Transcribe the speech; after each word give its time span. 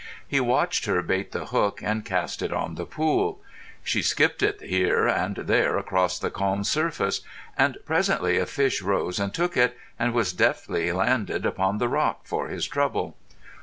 He 0.27 0.39
watched 0.39 0.85
her 0.87 1.03
bait 1.03 1.31
the 1.31 1.45
hook 1.45 1.79
and 1.83 2.03
cast 2.03 2.41
it 2.41 2.51
on 2.51 2.73
the 2.73 2.87
pool. 2.87 3.39
She 3.83 4.01
skipped 4.01 4.41
it 4.41 4.59
here 4.59 5.05
and 5.07 5.35
there 5.35 5.77
across 5.77 6.17
the 6.17 6.31
calm 6.31 6.63
surface; 6.63 7.21
and 7.55 7.77
presently 7.85 8.39
a 8.39 8.47
fish 8.47 8.81
rose 8.81 9.19
and 9.19 9.31
took 9.31 9.55
it, 9.55 9.77
and 9.99 10.11
was 10.13 10.33
deftly 10.33 10.91
landed 10.91 11.45
upon 11.45 11.77
the 11.77 11.87
rock 11.87 12.21
for 12.23 12.47
his 12.47 12.65
trouble. 12.67 13.15